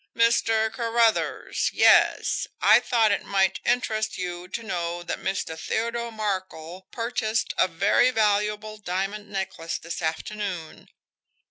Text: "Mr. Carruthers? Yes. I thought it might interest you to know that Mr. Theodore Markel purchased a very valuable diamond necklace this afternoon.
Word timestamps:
"Mr. 0.15 0.73
Carruthers? 0.73 1.69
Yes. 1.73 2.47
I 2.59 2.79
thought 2.79 3.11
it 3.11 3.23
might 3.23 3.59
interest 3.63 4.17
you 4.17 4.47
to 4.47 4.63
know 4.63 5.03
that 5.03 5.19
Mr. 5.21 5.55
Theodore 5.55 6.11
Markel 6.11 6.87
purchased 6.89 7.53
a 7.59 7.67
very 7.67 8.09
valuable 8.09 8.79
diamond 8.79 9.29
necklace 9.29 9.77
this 9.77 10.01
afternoon. 10.01 10.89